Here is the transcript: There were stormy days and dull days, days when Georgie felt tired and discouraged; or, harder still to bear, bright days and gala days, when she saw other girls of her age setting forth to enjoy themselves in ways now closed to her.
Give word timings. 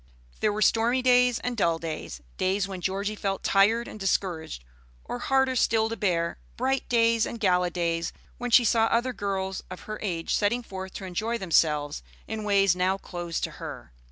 There 0.39 0.51
were 0.51 0.63
stormy 0.63 1.03
days 1.03 1.37
and 1.41 1.55
dull 1.55 1.77
days, 1.77 2.21
days 2.37 2.67
when 2.67 2.81
Georgie 2.81 3.13
felt 3.13 3.43
tired 3.43 3.87
and 3.87 3.99
discouraged; 3.99 4.63
or, 5.05 5.19
harder 5.19 5.55
still 5.55 5.89
to 5.89 5.95
bear, 5.95 6.39
bright 6.57 6.89
days 6.89 7.27
and 7.27 7.39
gala 7.39 7.69
days, 7.69 8.11
when 8.39 8.49
she 8.49 8.65
saw 8.65 8.85
other 8.85 9.13
girls 9.13 9.61
of 9.69 9.81
her 9.81 9.99
age 10.01 10.33
setting 10.33 10.63
forth 10.63 10.93
to 10.95 11.05
enjoy 11.05 11.37
themselves 11.37 12.01
in 12.27 12.43
ways 12.43 12.75
now 12.75 12.97
closed 12.97 13.43
to 13.43 13.51
her. 13.61 13.93